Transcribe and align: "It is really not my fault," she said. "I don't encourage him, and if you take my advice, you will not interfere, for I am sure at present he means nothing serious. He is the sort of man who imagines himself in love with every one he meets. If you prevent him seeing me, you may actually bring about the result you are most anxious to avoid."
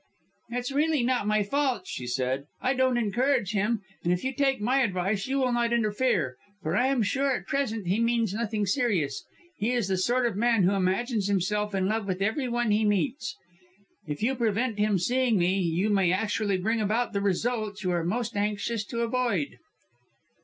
"It 0.49 0.57
is 0.57 0.71
really 0.71 1.03
not 1.03 1.27
my 1.27 1.43
fault," 1.43 1.83
she 1.85 2.07
said. 2.07 2.47
"I 2.59 2.73
don't 2.73 2.97
encourage 2.97 3.51
him, 3.51 3.83
and 4.03 4.11
if 4.11 4.23
you 4.23 4.33
take 4.33 4.59
my 4.59 4.81
advice, 4.81 5.27
you 5.27 5.37
will 5.37 5.51
not 5.51 5.71
interfere, 5.73 6.37
for 6.63 6.75
I 6.75 6.87
am 6.87 7.03
sure 7.03 7.31
at 7.35 7.45
present 7.45 7.85
he 7.85 7.99
means 7.99 8.33
nothing 8.33 8.65
serious. 8.65 9.23
He 9.59 9.73
is 9.73 9.87
the 9.89 9.97
sort 9.97 10.25
of 10.25 10.35
man 10.35 10.63
who 10.63 10.71
imagines 10.73 11.27
himself 11.27 11.75
in 11.75 11.87
love 11.87 12.07
with 12.07 12.19
every 12.19 12.49
one 12.49 12.71
he 12.71 12.83
meets. 12.83 13.35
If 14.07 14.23
you 14.23 14.33
prevent 14.33 14.79
him 14.79 14.97
seeing 14.97 15.37
me, 15.37 15.59
you 15.59 15.91
may 15.91 16.11
actually 16.11 16.57
bring 16.57 16.81
about 16.81 17.13
the 17.13 17.21
result 17.21 17.83
you 17.83 17.91
are 17.91 18.03
most 18.03 18.35
anxious 18.35 18.83
to 18.85 19.01
avoid." 19.01 19.59